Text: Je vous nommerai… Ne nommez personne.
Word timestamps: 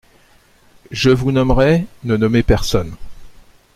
Je 0.89 1.11
vous 1.11 1.31
nommerai… 1.31 1.85
Ne 2.05 2.17
nommez 2.17 2.41
personne. 2.41 2.95